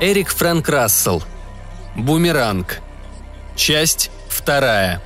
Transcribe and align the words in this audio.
Эрик 0.00 0.30
Фрэнк 0.30 0.66
Рассел. 0.66 1.22
Бумеранг. 1.94 2.80
Часть 3.54 4.10
вторая. 4.30 5.02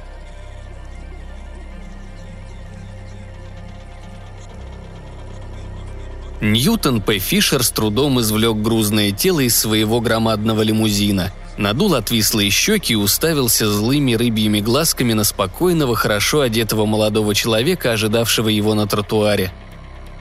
Ньютон 6.40 7.02
П. 7.02 7.18
Фишер 7.18 7.64
с 7.64 7.70
трудом 7.70 8.20
извлек 8.20 8.56
грузное 8.58 9.10
тело 9.10 9.40
из 9.40 9.58
своего 9.58 10.00
громадного 10.00 10.62
лимузина, 10.62 11.32
надул 11.56 11.94
отвислые 11.94 12.50
щеки 12.50 12.92
и 12.92 12.96
уставился 12.96 13.68
злыми 13.68 14.14
рыбьими 14.14 14.60
глазками 14.60 15.12
на 15.14 15.24
спокойного, 15.24 15.96
хорошо 15.96 16.42
одетого 16.42 16.86
молодого 16.86 17.34
человека, 17.34 17.92
ожидавшего 17.92 18.48
его 18.48 18.74
на 18.74 18.86
тротуаре. 18.86 19.52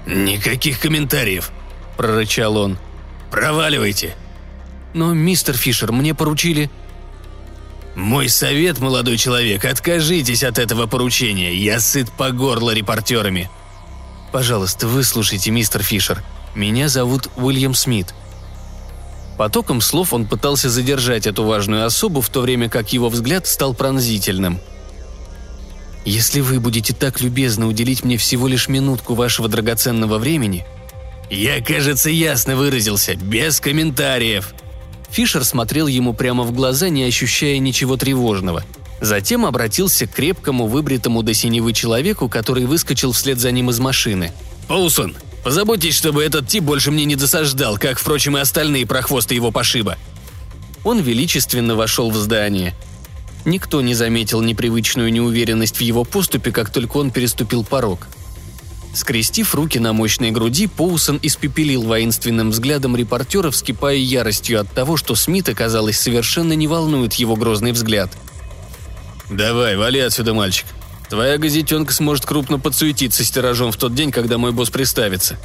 «Никаких 0.08 0.80
комментариев»,– 0.80 1.52
прорычал 1.98 2.58
он. 2.58 2.78
«Проваливайте». 3.30 4.16
«Но, 4.93 5.13
мистер 5.13 5.55
Фишер, 5.55 5.91
мне 5.91 6.13
поручили...» 6.13 6.70
«Мой 7.95 8.27
совет, 8.29 8.79
молодой 8.79 9.17
человек, 9.17 9.66
откажитесь 9.66 10.43
от 10.43 10.57
этого 10.57 10.88
поручения. 10.88 11.55
Я 11.55 11.79
сыт 11.79 12.11
по 12.11 12.31
горло 12.31 12.71
репортерами», 12.71 13.49
Пожалуйста, 14.33 14.88
выслушайте, 14.88 15.52
мистер 15.52 15.83
Фишер. 15.83 16.23
Меня 16.55 16.89
зовут 16.89 17.29
Уильям 17.38 17.75
Смит». 17.75 18.16
Потоком 19.38 19.80
слов 19.80 20.11
он 20.11 20.25
пытался 20.25 20.72
задержать 20.72 21.28
эту 21.28 21.44
важную 21.44 21.85
особу, 21.85 22.19
в 22.19 22.30
то 22.30 22.41
время 22.41 22.67
как 22.67 22.94
его 22.94 23.09
взгляд 23.09 23.45
стал 23.45 23.75
пронзительным. 23.75 24.59
«Если 26.03 26.41
вы 26.41 26.59
будете 26.59 26.94
так 26.95 27.22
любезно 27.22 27.67
уделить 27.67 28.03
мне 28.03 28.17
всего 28.17 28.47
лишь 28.47 28.67
минутку 28.67 29.13
вашего 29.13 29.47
драгоценного 29.47 30.17
времени...» 30.17 30.66
«Я, 31.30 31.61
кажется, 31.61 32.09
ясно 32.09 32.55
выразился, 32.55 33.16
без 33.16 33.59
комментариев», 33.59 34.53
Фишер 35.14 35.45
смотрел 35.45 35.88
ему 35.88 36.14
прямо 36.14 36.44
в 36.44 36.52
глаза, 36.52 36.89
не 36.89 37.03
ощущая 37.03 37.59
ничего 37.59 37.95
тревожного– 37.95 38.64
Затем 39.03 39.45
обратился 39.45 40.08
к 40.08 40.11
крепкому, 40.11 40.66
выбритому 40.66 41.23
до 41.23 41.33
синевы 41.33 41.73
человеку, 41.73 42.30
который 42.30 42.64
выскочил 42.64 43.11
вслед 43.11 43.38
за 43.38 43.52
ним 43.52 43.69
из 43.69 43.78
машины. 43.80 44.31
«Паусон, 44.69 45.17
позаботьтесь, 45.44 45.97
чтобы 45.97 46.23
этот 46.23 46.47
тип 46.47 46.64
больше 46.64 46.89
мне 46.89 47.03
не 47.03 47.17
досаждал, 47.17 47.78
как, 47.78 48.00
впрочем, 48.00 48.38
и 48.38 48.39
остальные 48.39 48.88
прохвосты 48.88 49.36
его 49.36 49.52
пошиба». 49.52 49.97
Он 50.86 51.02
величественно 51.02 51.75
вошел 51.75 52.11
в 52.11 52.16
здание. 52.16 52.73
Никто 53.44 53.81
не 53.81 53.94
заметил 53.94 54.39
непривычную 54.39 55.11
неуверенность 55.11 55.75
в 55.75 55.81
его 55.81 56.06
поступе, 56.06 56.53
как 56.53 56.69
только 56.69 56.95
он 56.95 57.11
переступил 57.11 57.66
порог. 57.66 58.08
Скрестив 58.94 59.55
руки 59.55 59.80
на 59.80 59.91
мощной 59.94 60.31
груди, 60.31 60.67
Поусон 60.67 61.19
испепелил 61.22 61.81
воинственным 61.83 62.52
взглядом 62.52 62.95
репортера, 62.95 63.50
вскипая 63.50 63.95
яростью 63.95 64.61
от 64.61 64.72
того, 64.72 64.97
что 64.97 65.16
Смита, 65.16 65.55
казалось, 65.55 66.00
совершенно 66.00 66.53
не 66.53 66.67
волнует 66.67 67.13
его 67.13 67.35
грозный 67.35 67.72
взгляд– 67.72 68.11
«Давай, 69.30 69.75
вали 69.75 70.00
отсюда, 70.00 70.33
мальчик. 70.33 70.67
Твоя 71.09 71.38
газетенка 71.38 71.94
сможет 71.94 72.25
крупно 72.25 72.59
подсуетиться 72.59 73.23
с 73.23 73.31
тиражом 73.31 73.72
в 73.72 73.77
тот 73.77 73.95
день, 73.95 74.11
когда 74.11 74.38
мой 74.38 74.52
босс 74.52 74.69
приставится». 74.69 75.38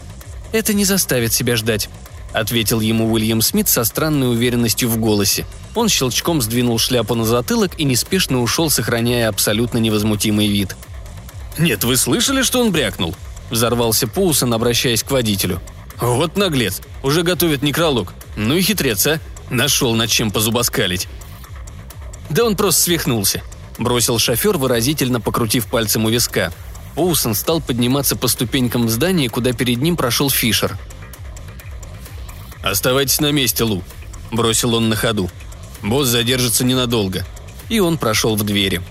«Это 0.53 0.75
не 0.75 0.85
заставит 0.85 1.33
себя 1.33 1.57
ждать»,— 1.57 1.89
ответил 2.35 2.81
ему 2.81 3.11
Уильям 3.13 3.41
Смит 3.41 3.69
со 3.69 3.85
странной 3.85 4.31
уверенностью 4.31 4.89
в 4.89 4.99
голосе. 4.99 5.47
Он 5.75 5.89
щелчком 5.89 6.43
сдвинул 6.43 6.79
шляпу 6.79 7.15
на 7.15 7.25
затылок 7.25 7.73
и 7.79 7.85
неспешно 7.85 8.43
ушел, 8.43 8.69
сохраняя 8.69 9.29
абсолютно 9.29 9.79
невозмутимый 9.79 10.49
вид. 10.49 10.77
«Нет, 11.57 11.85
вы 11.85 11.97
слышали, 11.97 12.43
что 12.43 12.61
он 12.61 12.73
брякнул?»– 12.73 13.15
взорвался 13.51 14.07
Паусон, 14.07 14.55
обращаясь 14.55 15.03
к 15.03 15.11
водителю. 15.11 15.61
«Вот 16.01 16.37
наглец, 16.37 16.81
уже 17.03 17.23
готовит 17.23 17.63
некролог. 17.63 18.15
Ну 18.37 18.55
и 18.55 18.63
хитрец, 18.63 19.07
а? 19.07 19.21
Нашел 19.51 19.95
над 19.95 20.11
чем 20.11 20.31
позубоскалить». 20.31 21.09
«Да 22.31 22.45
он 22.45 22.57
просто 22.57 22.83
свихнулся», 22.83 23.43
бросил 23.79 24.19
шофер, 24.19 24.59
выразительно 24.59 25.21
покрутив 25.21 25.67
пальцем 25.67 26.05
у 26.05 26.11
виска. 26.11 26.53
Поусон 26.95 27.35
стал 27.35 27.61
подниматься 27.61 28.17
по 28.17 28.29
ступенькам 28.29 28.87
в 28.87 28.91
здании, 28.91 29.29
куда 29.29 29.53
перед 29.53 29.81
ним 29.81 29.97
прошел 29.97 30.31
Фишер. 30.31 30.77
«Оставайтесь 32.63 33.21
на 33.21 33.31
месте, 33.31 33.65
Лу»,– 33.65 33.83
бросил 34.33 34.75
он 34.75 34.89
на 34.89 34.97
ходу. 34.97 35.31
«Босс 35.83 36.09
задержится 36.09 36.65
ненадолго». 36.65 37.25
И 37.69 37.81
он 37.81 37.99
прошел 37.99 38.35
в 38.35 38.43
двери. 38.43 38.83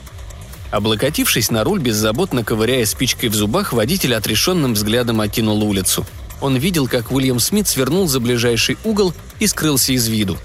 Облокотившись 0.72 1.52
на 1.52 1.64
руль, 1.64 1.80
беззаботно 1.80 2.44
ковыряя 2.44 2.86
спичкой 2.86 3.30
в 3.30 3.36
зубах, 3.36 3.74
водитель 3.74 4.16
отрешенным 4.16 4.74
взглядом 4.74 5.22
окинул 5.22 5.64
улицу. 5.64 6.06
Он 6.42 6.56
видел, 6.58 6.88
как 6.88 7.12
Уильям 7.12 7.40
Смит 7.40 7.68
свернул 7.68 8.08
за 8.08 8.20
ближайший 8.20 8.78
угол 8.84 9.14
и 9.40 9.48
скрылся 9.48 9.94
из 9.94 10.08
виду. 10.08 10.38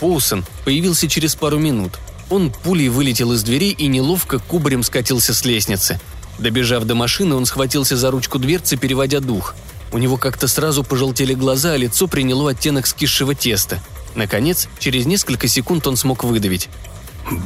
Поусон 0.00 0.44
появился 0.64 1.08
через 1.08 1.34
пару 1.34 1.58
минут– 1.58 1.92
он 2.32 2.50
пулей 2.50 2.88
вылетел 2.88 3.32
из 3.32 3.42
двери 3.42 3.72
и 3.72 3.88
неловко 3.88 4.38
кубарем 4.38 4.82
скатился 4.82 5.34
с 5.34 5.44
лестницы. 5.44 6.00
Добежав 6.38 6.84
до 6.84 6.94
машины, 6.94 7.34
он 7.34 7.44
схватился 7.44 7.94
за 7.94 8.10
ручку 8.10 8.38
дверцы, 8.38 8.78
переводя 8.78 9.20
дух. 9.20 9.54
У 9.92 9.98
него 9.98 10.16
как-то 10.16 10.48
сразу 10.48 10.82
пожелтели 10.82 11.34
глаза, 11.34 11.72
а 11.72 11.76
лицо 11.76 12.06
приняло 12.06 12.52
оттенок 12.52 12.86
скисшего 12.86 13.34
теста. 13.34 13.82
Наконец, 14.14 14.68
через 14.78 15.04
несколько 15.04 15.46
секунд 15.46 15.86
он 15.86 15.98
смог 15.98 16.24
выдавить. 16.24 16.70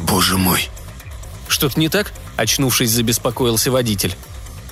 «Боже 0.09 0.39
мой!» 0.39 0.69
«Что-то 1.49 1.79
не 1.79 1.89
так?»– 1.89 2.13
очнувшись, 2.37 2.91
забеспокоился 2.91 3.71
водитель. 3.71 4.15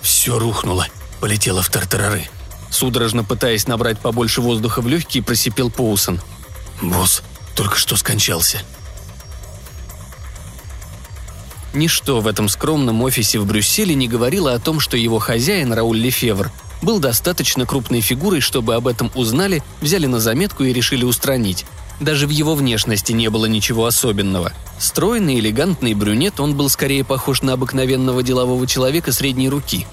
«Все 0.02 0.38
рухнуло, 0.38 0.86
полетело 1.20 1.62
в 1.62 1.68
тартарары». 1.70 2.28
Судорожно 2.70 3.22
пытаясь 3.22 3.68
набрать 3.68 4.00
побольше 4.00 4.40
воздуха 4.40 4.82
в 4.82 4.88
легкие, 4.88 5.22
просипел 5.22 5.70
Поусон. 5.70 6.20
«Босс 6.82 7.22
только 7.54 7.76
что 7.76 7.96
скончался», 7.96 8.62
Ничто 11.74 12.20
в 12.20 12.28
этом 12.28 12.48
скромном 12.48 13.02
офисе 13.02 13.40
в 13.40 13.46
Брюсселе 13.46 13.96
не 13.96 14.06
говорило 14.06 14.54
о 14.54 14.60
том, 14.60 14.78
что 14.78 14.96
его 14.96 15.18
хозяин, 15.18 15.72
Рауль 15.72 15.98
Лефевр, 15.98 16.52
был 16.82 17.00
достаточно 17.00 17.66
крупной 17.66 18.00
фигурой, 18.00 18.40
чтобы 18.40 18.76
об 18.76 18.86
этом 18.86 19.10
узнали, 19.16 19.62
взяли 19.80 20.06
на 20.06 20.20
заметку 20.20 20.62
и 20.62 20.72
решили 20.72 21.04
устранить. 21.04 21.64
Даже 22.00 22.26
в 22.26 22.30
его 22.30 22.54
внешности 22.54 23.12
не 23.12 23.30
было 23.30 23.46
ничего 23.46 23.86
особенного. 23.86 24.52
Стройный, 24.78 25.38
элегантный 25.38 25.94
брюнет, 25.94 26.40
он 26.40 26.56
был 26.56 26.68
скорее 26.68 27.04
похож 27.04 27.42
на 27.42 27.52
обыкновенного 27.52 28.22
делового 28.22 28.66
человека 28.66 29.12
средней 29.12 29.48
руки. 29.48 29.86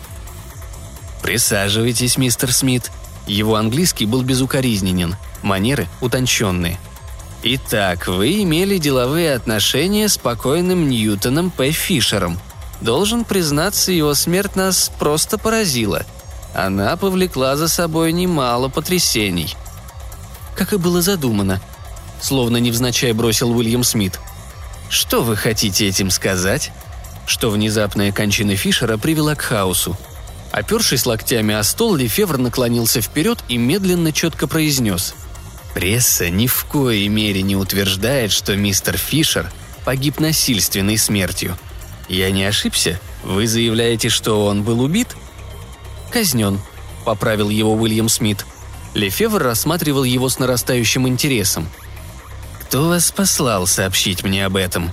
«Присаживайтесь, 1.22 2.18
мистер 2.18 2.52
Смит». 2.52 2.92
Его 3.28 3.56
английский 3.56 4.08
был 4.08 4.24
безукоризненен, 4.24 5.16
манеры 5.44 5.88
утонченные– 6.02 6.80
Итак, 7.44 8.08
вы 8.08 8.44
имели 8.44 8.78
деловые 8.78 9.34
отношения 9.34 10.08
с 10.08 10.18
покойным 10.18 10.88
Ньютоном 10.88 11.50
П. 11.50 11.72
Фишером. 11.72 12.40
Должен 12.82 13.26
признаться, 13.26 13.92
его 13.92 14.14
смерть 14.14 14.56
нас 14.56 14.92
просто 15.00 15.40
поразила. 15.40 16.06
Она 16.54 16.96
повлекла 16.98 17.56
за 17.56 17.68
собой 17.68 18.12
немало 18.12 18.70
потрясений. 18.70 19.56
Как 20.56 20.74
и 20.74 20.78
было 20.78 21.02
задумано. 21.02 21.62
Словно 22.22 22.58
невзначай 22.58 23.12
бросил 23.14 23.52
Уильям 23.52 23.84
Смит. 23.84 24.20
Что 24.90 25.24
вы 25.24 25.36
хотите 25.36 25.88
этим 25.88 26.10
сказать? 26.12 26.72
Что 27.26 27.50
внезапная 27.50 28.12
кончина 28.12 28.56
Фишера 28.56 28.98
привела 28.98 29.36
к 29.36 29.42
хаосу. 29.42 29.98
Опершись 30.52 31.06
локтями 31.06 31.54
о 31.56 31.64
стол, 31.64 31.96
Лефевр 31.96 32.38
наклонился 32.38 33.02
вперед 33.02 33.40
и 33.48 33.58
медленно 33.58 34.12
четко 34.12 34.48
произнес– 34.48 35.16
Пресса 35.74 36.30
ни 36.30 36.48
в 36.48 36.66
коей 36.66 37.08
мере 37.08 37.42
не 37.42 37.56
утверждает, 37.56 38.32
что 38.32 38.56
мистер 38.56 38.98
Фишер 38.98 39.50
погиб 39.86 40.20
насильственной 40.20 40.98
смертью. 40.98 41.58
Я 42.10 42.32
не 42.32 42.44
ошибся? 42.44 43.00
Вы 43.24 43.48
заявляете, 43.48 44.10
что 44.10 44.46
он 44.46 44.64
был 44.64 44.82
убит? 44.82 45.16
Казнен, 46.12 46.60
поправил 47.06 47.50
его 47.50 47.74
Уильям 47.74 48.10
Смит. 48.10 48.46
Лефевр 48.94 49.42
рассматривал 49.42 50.04
его 50.04 50.28
с 50.28 50.40
нарастающим 50.40 51.08
интересом. 51.08 51.70
«Кто 52.72 52.88
вас 52.88 53.12
послал 53.12 53.68
сообщить 53.68 54.24
мне 54.24 54.46
об 54.46 54.56
этом?» 54.56 54.92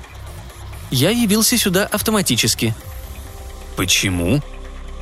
«Я 0.91 1.11
явился 1.11 1.57
сюда 1.57 1.87
автоматически». 1.87 2.75
«Почему?» 3.77 4.43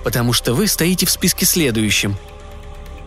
«Потому 0.04 0.34
что 0.34 0.52
вы 0.52 0.66
стоите 0.66 1.06
в 1.06 1.10
списке 1.10 1.46
следующим». 1.46 2.18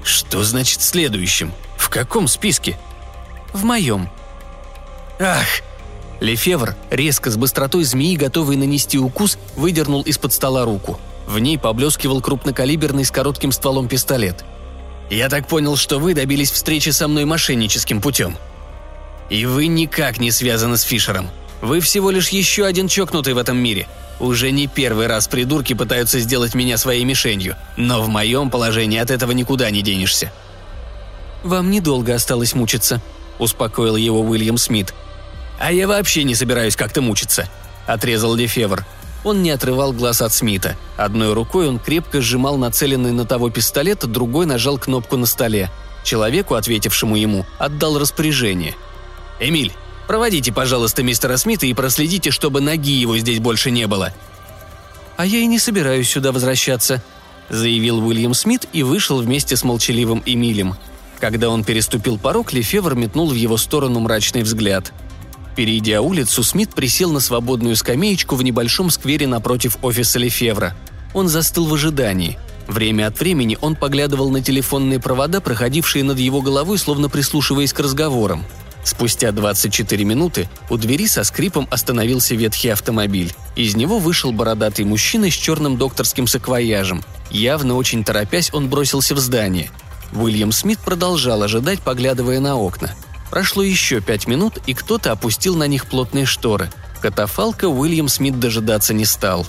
«Что 0.03 0.43
значит 0.43 0.81
следующим?» 0.81 1.53
«В 1.77 1.89
каком 1.89 2.27
списке?» 2.27 2.79
«В 3.53 3.63
моем». 3.63 4.09
«Ах!» 5.19 5.45
Лефевр, 6.19 6.75
резко 6.89 7.29
с 7.29 7.37
быстротой 7.37 7.83
змеи, 7.83 8.15
готовый 8.15 8.57
нанести 8.57 8.97
укус, 8.97 9.37
выдернул 9.55 10.01
из-под 10.01 10.33
стола 10.33 10.65
руку. 10.65 10.99
В 11.27 11.37
ней 11.37 11.59
поблескивал 11.59 12.21
крупнокалиберный 12.21 13.05
с 13.05 13.11
коротким 13.11 13.51
стволом 13.51 13.87
пистолет. 13.87 14.43
«Я 15.11 15.29
так 15.29 15.47
понял, 15.47 15.75
что 15.75 15.99
вы 15.99 16.15
добились 16.15 16.49
встречи 16.49 16.89
со 16.89 17.07
мной 17.07 17.25
мошенническим 17.25 18.01
путем. 18.01 18.35
И 19.29 19.45
вы 19.45 19.67
никак 19.67 20.19
не 20.19 20.31
связаны 20.31 20.77
с 20.77 20.81
Фишером. 20.81 21.29
Вы 21.61 21.81
всего 21.81 22.09
лишь 22.09 22.29
еще 22.29 22.65
один 22.65 22.87
чокнутый 22.87 23.33
в 23.33 23.37
этом 23.37 23.57
мире. 23.57 23.87
Уже 24.19 24.51
не 24.51 24.67
первый 24.67 25.07
раз 25.07 25.27
придурки 25.27 25.73
пытаются 25.73 26.19
сделать 26.19 26.55
меня 26.55 26.77
своей 26.77 27.05
мишенью, 27.05 27.55
но 27.77 28.01
в 28.01 28.09
моем 28.09 28.49
положении 28.49 28.99
от 28.99 29.11
этого 29.11 29.31
никуда 29.31 29.69
не 29.69 29.81
денешься. 29.81 30.31
«Вам 31.43 31.71
недолго 31.71 32.15
осталось 32.15 32.53
мучиться»,– 32.53 33.01
успокоил 33.39 33.95
его 33.95 34.19
Уильям 34.21 34.57
Смит. 34.57 34.93
«А 35.57 35.71
я 35.71 35.87
вообще 35.87 36.23
не 36.23 36.35
собираюсь 36.35 36.75
как-то 36.75 37.01
мучиться»,– 37.01 37.47
отрезал 37.87 38.35
Лефевр. 38.35 38.85
Он 39.23 39.41
не 39.41 39.51
отрывал 39.51 39.93
глаз 39.93 40.21
от 40.21 40.33
Смита. 40.33 40.77
Одной 40.97 41.33
рукой 41.33 41.67
он 41.67 41.79
крепко 41.79 42.21
сжимал 42.21 42.57
нацеленный 42.57 43.11
на 43.11 43.25
того 43.25 43.49
пистолет, 43.49 44.05
другой 44.05 44.45
нажал 44.45 44.77
кнопку 44.77 45.17
на 45.17 45.25
столе. 45.25 45.69
Человеку, 46.03 46.55
ответившему 46.55 47.15
ему, 47.17 47.45
отдал 47.57 47.99
распоряжение. 47.99 48.75
«Эмиль, 49.39 49.73
проводите, 50.07 50.51
пожалуйста, 50.51 51.03
мистера 51.03 51.37
Смита 51.37 51.65
и 51.65 51.73
проследите, 51.73 52.31
чтобы 52.31 52.61
ноги 52.61 52.91
его 52.93 53.17
здесь 53.17 53.39
больше 53.39 53.71
не 53.71 53.87
было». 53.87 54.13
«А 55.17 55.25
я 55.25 55.39
и 55.39 55.47
не 55.47 55.59
собираюсь 55.59 56.09
сюда 56.09 56.31
возвращаться»,– 56.31 57.01
заявил 57.49 58.05
Уильям 58.05 58.33
Смит 58.33 58.67
и 58.73 58.83
вышел 58.83 59.21
вместе 59.21 59.57
с 59.57 59.63
молчаливым 59.63 60.23
Эмилем. 60.25 60.75
Когда 61.19 61.49
он 61.49 61.63
переступил 61.63 62.17
порог, 62.17 62.53
Лефевр 62.53 62.95
метнул 62.95 63.29
в 63.29 63.35
его 63.35 63.57
сторону 63.57 63.99
мрачный 63.99 64.43
взгляд– 64.43 64.93
Перейдя 65.59 66.01
улицу, 66.01 66.41
Смит 66.41 66.73
присел 66.73 67.11
на 67.11 67.19
свободную 67.19 67.75
скамеечку 67.75 68.35
в 68.35 68.43
небольшом 68.43 68.89
сквере 68.89 69.27
напротив 69.27 69.77
офиса 69.81 70.17
Лефевра. 70.17 70.73
Он 71.13 71.27
застыл 71.27 71.65
в 71.65 71.73
ожидании. 71.73 72.39
Время 72.69 73.07
от 73.07 73.19
времени 73.19 73.57
он 73.59 73.75
поглядывал 73.75 74.29
на 74.29 74.41
телефонные 74.41 75.01
провода, 75.01 75.41
проходившие 75.41 76.05
над 76.05 76.17
его 76.17 76.41
головой, 76.41 76.77
словно 76.77 77.09
прислушиваясь 77.09 77.73
к 77.73 77.79
разговорам. 77.81 78.45
Спустя 78.83 79.31
24 79.31 80.03
минуты 80.05 80.49
у 80.69 80.77
двери 80.77 81.07
со 81.07 81.23
скрипом 81.23 81.67
остановился 81.69 82.35
ветхий 82.35 82.69
автомобиль. 82.69 83.33
Из 83.55 83.75
него 83.75 83.99
вышел 83.99 84.31
бородатый 84.31 84.85
мужчина 84.85 85.29
с 85.29 85.33
черным 85.33 85.77
докторским 85.77 86.27
саквояжем. 86.27 87.03
Явно 87.29 87.75
очень 87.75 88.03
торопясь, 88.03 88.53
он 88.53 88.69
бросился 88.69 89.15
в 89.15 89.19
здание. 89.19 89.69
Уильям 90.13 90.51
Смит 90.51 90.79
продолжал 90.79 91.43
ожидать, 91.43 91.81
поглядывая 91.81 92.39
на 92.39 92.55
окна– 92.55 92.95
Прошло 93.29 93.61
еще 93.61 94.01
пять 94.01 94.27
минут, 94.27 94.57
и 94.65 94.73
кто-то 94.73 95.11
опустил 95.11 95.55
на 95.55 95.67
них 95.67 95.85
плотные 95.85 96.25
шторы. 96.25 96.71
Катафалка 97.01 97.65
Уильям 97.65 98.07
Смит 98.07 98.39
дожидаться 98.39 98.93
не 98.93 99.05
стал. 99.05 99.45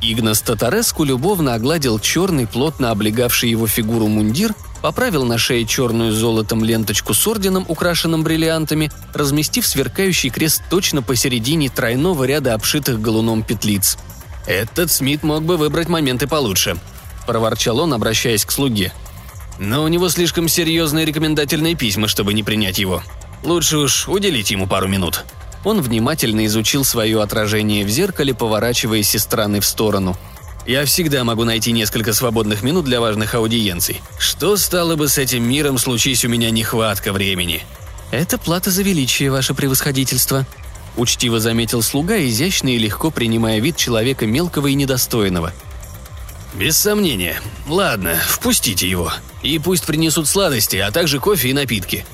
Игнас 0.00 0.40
Татареску 0.40 1.04
любовно 1.04 1.54
огладил 1.54 1.98
черный, 1.98 2.46
плотно 2.46 2.90
облегавший 2.90 3.50
его 3.50 3.66
фигуру 3.66 4.06
мундир, 4.06 4.54
поправил 4.82 5.24
на 5.24 5.38
шее 5.38 5.64
черную 5.66 6.12
золотом 6.12 6.64
ленточку 6.64 7.14
с 7.14 7.26
орденом, 7.26 7.64
украшенным 7.68 8.22
бриллиантами, 8.22 8.90
разместив 9.14 9.66
сверкающий 9.66 10.30
крест 10.30 10.62
точно 10.70 11.02
посередине 11.02 11.68
тройного 11.68 12.24
ряда 12.24 12.54
обшитых 12.54 13.00
галуном 13.00 13.42
петлиц. 13.42 13.98
«Этот 14.46 14.90
Смит 14.90 15.22
мог 15.22 15.44
бы 15.44 15.56
выбрать 15.56 15.88
моменты 15.88 16.26
получше»,– 16.26 16.76
проворчал 17.26 17.80
он, 17.80 17.92
обращаясь 17.92 18.44
к 18.44 18.50
слуге– 18.50 18.92
но 19.58 19.82
у 19.82 19.88
него 19.88 20.08
слишком 20.08 20.48
серьезные 20.48 21.04
рекомендательные 21.04 21.74
письма, 21.74 22.08
чтобы 22.08 22.32
не 22.32 22.42
принять 22.42 22.78
его. 22.78 23.02
Лучше 23.42 23.78
уж 23.78 24.08
уделить 24.08 24.50
ему 24.50 24.66
пару 24.66 24.88
минут». 24.88 25.24
Он 25.64 25.80
внимательно 25.80 26.46
изучил 26.46 26.84
свое 26.84 27.20
отражение 27.20 27.84
в 27.84 27.88
зеркале, 27.88 28.32
поворачиваясь 28.32 29.14
из 29.16 29.24
стороны 29.24 29.58
в 29.58 29.66
сторону. 29.66 30.16
«Я 30.68 30.84
всегда 30.84 31.24
могу 31.24 31.42
найти 31.42 31.72
несколько 31.72 32.12
свободных 32.12 32.62
минут 32.62 32.84
для 32.84 33.00
важных 33.00 33.34
аудиенций. 33.34 34.00
Что 34.20 34.56
стало 34.56 34.94
бы 34.94 35.08
с 35.08 35.18
этим 35.18 35.42
миром, 35.42 35.78
случись 35.78 36.24
у 36.24 36.28
меня 36.28 36.50
нехватка 36.50 37.12
времени?» 37.12 37.64
«Это 38.12 38.38
плата 38.38 38.70
за 38.70 38.84
величие, 38.84 39.32
ваше 39.32 39.52
превосходительство»,– 39.54 40.46
учтиво 40.96 41.40
заметил 41.40 41.82
слуга, 41.82 42.16
изящно 42.24 42.68
и 42.68 42.78
легко 42.78 43.10
принимая 43.10 43.58
вид 43.58 43.76
человека 43.76 44.26
мелкого 44.26 44.68
и 44.68 44.74
недостойного– 44.74 45.52
«Без 46.54 46.76
сомнения. 46.76 47.40
Ладно, 47.68 48.16
впустите 48.26 48.88
его. 48.88 49.12
И 49.42 49.58
пусть 49.58 49.84
принесут 49.86 50.26
сладости, 50.26 50.76
а 50.76 50.90
также 50.90 51.20
кофе 51.20 51.50
и 51.50 51.52
напитки». 51.52 52.04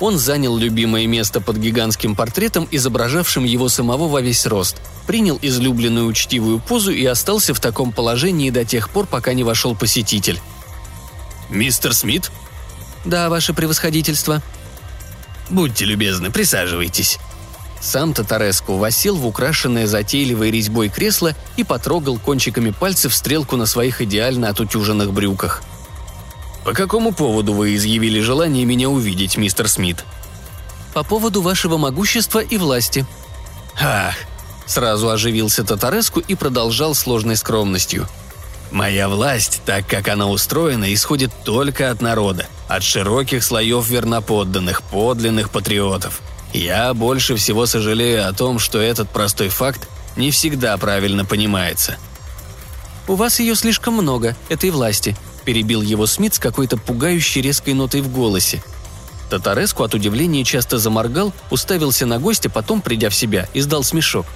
Он 0.00 0.18
занял 0.18 0.56
любимое 0.56 1.06
место 1.06 1.42
под 1.42 1.58
гигантским 1.58 2.16
портретом, 2.16 2.66
изображавшим 2.70 3.44
его 3.44 3.68
самого 3.68 4.08
во 4.08 4.22
весь 4.22 4.46
рост, 4.46 4.76
принял 5.06 5.38
излюбленную 5.40 6.06
учтивую 6.06 6.58
позу 6.58 6.90
и 6.90 7.04
остался 7.04 7.52
в 7.52 7.60
таком 7.60 7.92
положении 7.92 8.48
до 8.50 8.64
тех 8.64 8.88
пор, 8.88 9.06
пока 9.06 9.34
не 9.34 9.44
вошел 9.44 9.76
посетитель. 9.76 10.40
«Мистер 11.50 11.94
Смит?» 11.94 12.30
«Да, 13.04 13.28
ваше 13.28 13.52
превосходительство». 13.52 14.42
«Будьте 15.50 15.84
любезны, 15.84 16.30
присаживайтесь». 16.30 17.18
Сам 17.80 18.12
Татареску 18.12 18.76
восел 18.76 19.16
в 19.16 19.26
украшенное 19.26 19.86
затейливой 19.86 20.50
резьбой 20.50 20.90
кресло 20.90 21.34
и 21.56 21.64
потрогал 21.64 22.18
кончиками 22.18 22.70
пальцев 22.70 23.14
стрелку 23.14 23.56
на 23.56 23.66
своих 23.66 24.02
идеально 24.02 24.50
отутюженных 24.50 25.12
брюках. 25.12 25.62
«По 26.64 26.72
какому 26.72 27.12
поводу 27.12 27.54
вы 27.54 27.74
изъявили 27.74 28.20
желание 28.20 28.64
меня 28.64 28.88
увидеть, 28.88 29.36
мистер 29.36 29.68
Смит?» 29.68 30.04
«По 30.92 31.02
поводу 31.02 31.40
вашего 31.40 31.76
могущества 31.78 32.40
и 32.40 32.58
власти». 32.58 33.06
«Ах!»– 33.80 34.14
сразу 34.66 35.08
оживился 35.08 35.64
Татареску 35.64 36.20
и 36.20 36.34
продолжал 36.34 36.94
сложной 36.94 37.36
скромностью. 37.36 38.06
«Моя 38.70 39.08
власть, 39.08 39.62
так 39.64 39.86
как 39.86 40.08
она 40.08 40.28
устроена, 40.28 40.92
исходит 40.92 41.32
только 41.44 41.90
от 41.90 42.02
народа, 42.02 42.46
от 42.68 42.82
широких 42.82 43.42
слоев 43.42 43.88
верноподданных, 43.88 44.82
подлинных 44.82 45.50
патриотов. 45.50 46.20
Я 46.52 46.92
больше 46.94 47.36
всего 47.36 47.66
сожалею 47.66 48.28
о 48.28 48.32
том, 48.32 48.58
что 48.58 48.80
этот 48.80 49.08
простой 49.08 49.48
факт 49.48 49.88
не 50.16 50.30
всегда 50.30 50.76
правильно 50.76 51.24
понимается. 51.24 51.96
«У 53.08 53.14
вас 53.14 53.40
ее 53.40 53.54
слишком 53.54 53.94
много, 53.94 54.36
этой 54.48 54.70
власти»,– 54.70 55.16
перебил 55.40 55.82
его 55.82 56.06
Смит 56.06 56.34
с 56.34 56.38
какой-то 56.38 56.76
пугающей 56.76 57.40
резкой 57.40 57.74
нотой 57.74 58.00
в 58.00 58.12
голосе. 58.12 58.62
Татареску 59.30 59.84
от 59.84 59.94
удивления 59.94 60.44
часто 60.44 60.78
заморгал, 60.78 61.32
уставился 61.50 62.06
на 62.06 62.18
гостя, 62.18 62.50
потом, 62.50 62.82
придя 62.82 63.10
в 63.10 63.14
себя, 63.14 63.48
издал 63.54 63.84
смешок. 63.84 64.26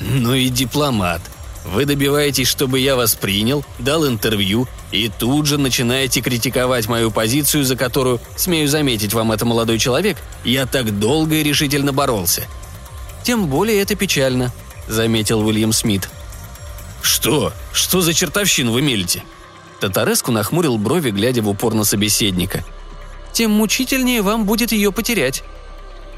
«Ну 0.00 0.34
и 0.34 0.48
дипломат», 0.48 1.22
вы 1.66 1.84
добиваетесь, 1.84 2.48
чтобы 2.48 2.78
я 2.78 2.94
вас 2.94 3.14
принял, 3.14 3.64
дал 3.78 4.06
интервью, 4.06 4.68
и 4.92 5.08
тут 5.08 5.46
же 5.46 5.58
начинаете 5.58 6.20
критиковать 6.20 6.86
мою 6.86 7.10
позицию, 7.10 7.64
за 7.64 7.76
которую, 7.76 8.20
смею 8.36 8.68
заметить 8.68 9.12
вам 9.12 9.32
это 9.32 9.44
молодой 9.44 9.78
человек, 9.78 10.16
я 10.44 10.66
так 10.66 10.98
долго 10.98 11.36
и 11.36 11.42
решительно 11.42 11.92
боролся. 11.92 12.46
Тем 13.24 13.48
более 13.48 13.80
это 13.80 13.96
печально, 13.96 14.52
заметил 14.86 15.40
Уильям 15.40 15.72
Смит. 15.72 16.08
Что? 17.02 17.52
Что 17.72 18.00
за 18.00 18.14
чертовщину 18.14 18.70
вы 18.70 18.82
мелите? 18.82 19.24
Татареску 19.80 20.32
нахмурил 20.32 20.78
брови, 20.78 21.10
глядя 21.10 21.42
в 21.42 21.48
упор 21.48 21.74
на 21.74 21.84
собеседника. 21.84 22.64
Тем 23.32 23.50
мучительнее 23.50 24.22
вам 24.22 24.46
будет 24.46 24.72
ее 24.72 24.92
потерять. 24.92 25.44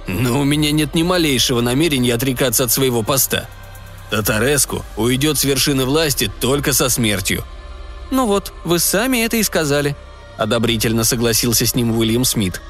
Но 0.07 0.41
у 0.41 0.45
меня 0.45 0.71
нет 0.71 0.95
ни 0.95 1.03
малейшего 1.03 1.61
намерения 1.61 2.15
отрекаться 2.15 2.65
от 2.65 2.71
своего 2.71 3.03
поста. 3.03 3.49
Татареску 4.11 4.85
уйдет 4.97 5.37
с 5.38 5.45
вершины 5.45 5.85
власти 5.85 6.31
только 6.41 6.73
со 6.73 6.88
смертью». 6.88 7.45
«Ну 8.11 8.27
вот, 8.27 8.53
вы 8.65 8.79
сами 8.79 9.19
это 9.19 9.37
и 9.37 9.43
сказали»,– 9.43 9.97
одобрительно 10.38 11.05
согласился 11.05 11.67
с 11.67 11.75
ним 11.75 11.91
Уильям 11.99 12.25
Смит. 12.25 12.62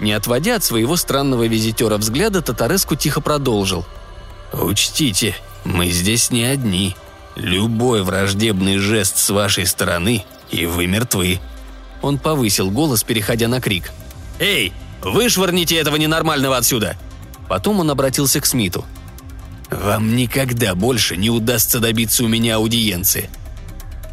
Не 0.00 0.14
отводя 0.14 0.56
от 0.56 0.64
своего 0.64 0.96
странного 0.96 1.46
визитера 1.46 1.98
взгляда, 1.98 2.40
Татареску 2.40 2.96
тихо 2.96 3.20
продолжил. 3.20 3.84
«Учтите, 4.52 5.36
мы 5.64 5.90
здесь 5.90 6.30
не 6.30 6.44
одни. 6.44 6.96
Любой 7.36 8.02
враждебный 8.02 8.78
жест 8.78 9.18
с 9.18 9.30
вашей 9.30 9.66
стороны, 9.66 10.24
и 10.50 10.66
вы 10.66 10.86
мертвы». 10.86 11.40
Он 12.02 12.18
повысил 12.18 12.70
голос, 12.70 13.02
переходя 13.02 13.48
на 13.48 13.60
крик. 13.60 13.92
«Эй, 14.38 14.72
вышвырните 15.02 15.76
этого 15.76 15.96
ненормального 15.96 16.56
отсюда!» 16.56 16.96
Потом 17.48 17.80
он 17.80 17.90
обратился 17.90 18.40
к 18.40 18.46
Смиту– 18.46 18.84
вам 19.70 20.16
никогда 20.16 20.74
больше 20.74 21.16
не 21.16 21.30
удастся 21.30 21.78
добиться 21.78 22.24
у 22.24 22.28
меня 22.28 22.56
аудиенции». 22.56 23.30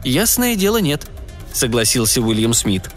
«Ясное 0.04 0.56
дело, 0.56 0.78
нет»,— 0.78 1.08
согласился 1.54 2.22
Уильям 2.22 2.54
Смит. 2.54 2.90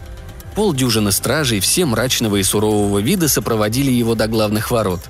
Полдюжины 0.55 1.11
стражей, 1.11 1.59
все 1.59 1.85
мрачного 1.85 2.35
и 2.35 2.43
сурового 2.43 2.99
вида, 2.99 3.27
сопроводили 3.27 3.91
его 3.91 4.15
до 4.15 4.27
главных 4.27 4.69
ворот. 4.69 5.01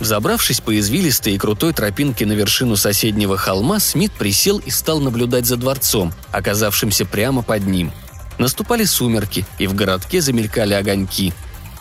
Забравшись 0.00 0.60
по 0.60 0.76
извилистой 0.78 1.34
и 1.34 1.38
крутой 1.38 1.74
тропинке 1.74 2.24
на 2.24 2.32
вершину 2.32 2.76
соседнего 2.76 3.36
холма, 3.36 3.78
Смит 3.80 4.12
присел 4.12 4.58
и 4.58 4.70
стал 4.70 4.98
наблюдать 4.98 5.44
за 5.44 5.56
дворцом, 5.56 6.14
оказавшимся 6.32 7.04
прямо 7.04 7.42
под 7.42 7.66
ним. 7.66 7.92
Наступали 8.38 8.84
сумерки, 8.84 9.44
и 9.58 9.66
в 9.66 9.74
городке 9.74 10.22
замелькали 10.22 10.72
огоньки. 10.72 11.34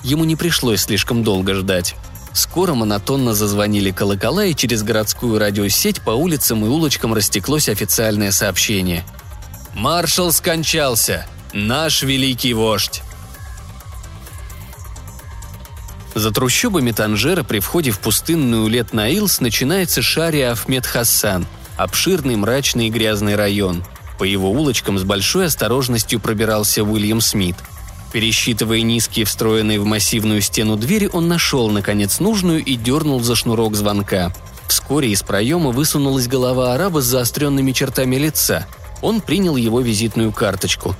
Ему 0.03 0.25
не 0.25 0.35
пришлось 0.35 0.81
слишком 0.81 1.23
долго 1.23 1.53
ждать. 1.53 1.95
Скоро 2.33 2.73
монотонно 2.73 3.33
зазвонили 3.33 3.91
колокола, 3.91 4.45
и 4.45 4.53
через 4.53 4.83
городскую 4.83 5.39
радиосеть 5.39 6.01
по 6.01 6.11
улицам 6.11 6.65
и 6.65 6.67
улочкам 6.67 7.13
растеклось 7.13 7.69
официальное 7.69 8.31
сообщение. 8.31 9.05
«Маршал 9.73 10.33
скончался! 10.33 11.25
Наш 11.53 12.03
великий 12.03 12.53
вождь!» 12.53 13.01
За 16.15 16.31
трущобами 16.31 16.91
Танжера 16.91 17.43
при 17.43 17.59
входе 17.59 17.91
в 17.91 17.99
пустынную 17.99 18.67
Лет-Наилс 18.67 19.41
начинается 19.41 20.01
Шария 20.01 20.51
Ахмед 20.51 20.85
Хассан, 20.85 21.45
обширный, 21.77 22.35
мрачный 22.35 22.87
и 22.87 22.89
грязный 22.89 23.35
район. 23.35 23.83
По 24.17 24.23
его 24.23 24.51
улочкам 24.51 24.99
с 24.99 25.03
большой 25.03 25.45
осторожностью 25.45 26.19
пробирался 26.19 26.83
Уильям 26.83 27.21
Смит– 27.21 27.55
Пересчитывая 28.11 28.81
низкие, 28.81 29.25
встроенные 29.25 29.79
в 29.79 29.85
массивную 29.85 30.41
стену 30.41 30.75
двери, 30.77 31.09
он 31.11 31.27
нашел, 31.27 31.69
наконец, 31.69 32.19
нужную 32.19 32.63
и 32.63 32.75
дернул 32.75 33.21
за 33.21 33.35
шнурок 33.35 33.75
звонка. 33.75 34.33
Вскоре 34.67 35.11
из 35.11 35.21
проема 35.21 35.69
высунулась 35.69 36.27
голова 36.27 36.73
араба 36.73 37.01
с 37.01 37.05
заостренными 37.05 37.71
чертами 37.71 38.15
лица. 38.15 38.67
Он 39.01 39.21
принял 39.21 39.55
его 39.55 39.79
визитную 39.79 40.31
карточку. 40.31 40.95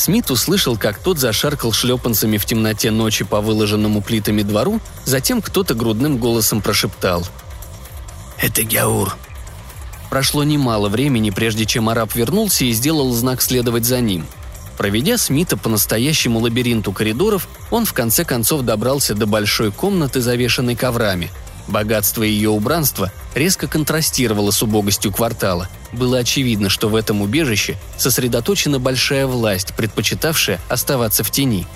Смит 0.00 0.30
услышал, 0.30 0.78
как 0.78 0.98
тот 0.98 1.18
зашаркал 1.18 1.72
шлепанцами 1.72 2.38
в 2.38 2.46
темноте 2.46 2.90
ночи 2.90 3.22
по 3.22 3.42
выложенному 3.42 4.00
плитами 4.00 4.40
двору, 4.40 4.80
затем 5.04 5.42
кто-то 5.42 5.74
грудным 5.74 6.16
голосом 6.16 6.62
прошептал. 6.62 7.26
«Это 8.38 8.62
Гяур». 8.62 9.18
Прошло 10.08 10.42
немало 10.42 10.88
времени, 10.88 11.28
прежде 11.28 11.66
чем 11.66 11.90
араб 11.90 12.14
вернулся 12.14 12.64
и 12.64 12.72
сделал 12.72 13.12
знак 13.12 13.42
следовать 13.42 13.84
за 13.84 14.00
ним– 14.00 14.26
Проведя 14.80 15.18
Смита 15.18 15.58
по 15.58 15.68
настоящему 15.68 16.38
лабиринту 16.38 16.90
коридоров, 16.92 17.50
он 17.70 17.84
в 17.84 17.92
конце 17.92 18.24
концов 18.24 18.62
добрался 18.62 19.14
до 19.14 19.26
большой 19.26 19.70
комнаты, 19.72 20.22
завешенной 20.22 20.74
коврами. 20.74 21.30
Богатство 21.68 22.22
ее 22.22 22.50
убранства 22.50 23.12
резко 23.34 23.68
контрастировало 23.68 24.50
с 24.50 24.62
убогостью 24.62 25.12
квартала. 25.12 25.68
Было 25.92 26.18
очевидно, 26.18 26.68
что 26.68 26.88
в 26.88 26.96
этом 26.96 27.22
убежище 27.22 27.78
сосредоточена 27.96 28.78
большая 28.78 29.26
власть, 29.26 29.74
предпочитавшая 29.74 30.60
оставаться 30.68 31.22
в 31.24 31.30
тени. 31.30 31.66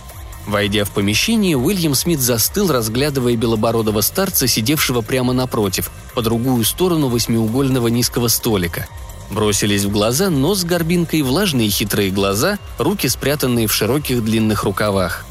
Войдя 0.46 0.84
в 0.84 0.90
помещение, 0.90 1.56
Уильям 1.56 1.94
Смит 1.94 2.20
застыл, 2.20 2.70
разглядывая 2.70 3.36
белобородого 3.36 4.02
старца, 4.02 4.46
сидевшего 4.46 5.00
прямо 5.00 5.32
напротив, 5.32 5.90
по 6.14 6.22
другую 6.22 6.64
сторону 6.64 7.08
восьмиугольного 7.08 7.88
низкого 7.88 8.28
столика– 8.28 8.86
Бросились 9.30 9.84
в 9.84 9.90
глаза 9.90 10.30
нос 10.30 10.60
с 10.60 10.64
горбинкой, 10.64 11.22
влажные 11.22 11.68
хитрые 11.68 12.10
глаза, 12.10 12.58
руки, 12.78 13.08
спрятанные 13.08 13.66
в 13.66 13.72
широких 13.72 14.24
длинных 14.24 14.64
рукавах. 14.64 15.24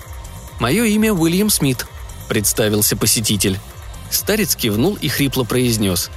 «Мое 0.59 0.85
имя 0.85 1.13
Уильям 1.13 1.49
Смит»,— 1.49 1.85
представился 2.27 2.97
посетитель. 2.97 3.59
Старец 4.13 4.55
кивнул 4.55 4.95
и 4.95 5.07
хрипло 5.07 5.43
произнес. 5.43 6.09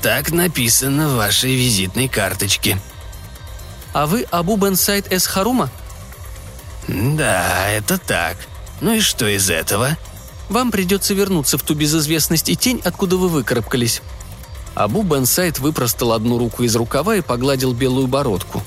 «Так 0.00 0.30
написано 0.30 1.08
в 1.08 1.16
вашей 1.16 1.54
визитной 1.54 2.08
карточке». 2.08 2.78
«А 3.92 4.06
вы 4.06 4.22
Абу 4.30 4.56
Бен 4.56 4.76
Сайд 4.76 5.12
Эс 5.12 5.26
Харума?» 5.26 5.70
«Да, 6.88 7.68
это 7.68 7.98
так. 7.98 8.36
Ну 8.80 8.94
и 8.94 9.00
что 9.00 9.26
из 9.26 9.50
этого?» 9.50 9.96
«Вам 10.48 10.70
придется 10.70 11.14
вернуться 11.14 11.58
в 11.58 11.62
ту 11.62 11.74
безызвестность 11.74 12.48
и 12.48 12.56
тень, 12.56 12.80
откуда 12.84 13.16
вы 13.16 13.28
выкарабкались», 13.28 14.02
Абу 14.74 15.02
Бенсайд 15.02 15.58
выпростал 15.58 16.12
одну 16.12 16.38
руку 16.38 16.62
из 16.62 16.74
рукава 16.76 17.16
и 17.16 17.20
погладил 17.20 17.72
белую 17.72 18.06
бородку. 18.06 18.62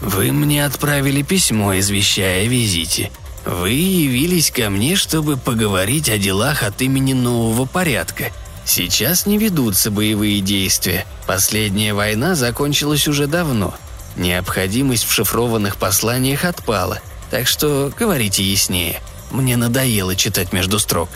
«Вы 0.00 0.32
мне 0.32 0.64
отправили 0.64 1.22
письмо, 1.22 1.78
извещая 1.78 2.44
о 2.44 2.46
визите. 2.46 3.10
Вы 3.44 3.70
явились 3.70 4.50
ко 4.50 4.70
мне, 4.70 4.96
чтобы 4.96 5.36
поговорить 5.36 6.08
о 6.08 6.18
делах 6.18 6.62
от 6.62 6.80
имени 6.82 7.12
нового 7.12 7.64
порядка. 7.64 8.30
Сейчас 8.64 9.26
не 9.26 9.38
ведутся 9.38 9.90
боевые 9.90 10.40
действия. 10.40 11.06
Последняя 11.26 11.94
война 11.94 12.34
закончилась 12.34 13.08
уже 13.08 13.26
давно. 13.26 13.74
Необходимость 14.16 15.04
в 15.04 15.12
шифрованных 15.12 15.76
посланиях 15.76 16.44
отпала. 16.44 17.00
Так 17.30 17.48
что 17.48 17.92
говорите 17.98 18.42
яснее. 18.42 19.00
Мне 19.30 19.56
надоело 19.56 20.14
читать 20.16 20.52
между 20.52 20.78
строк». 20.78 21.08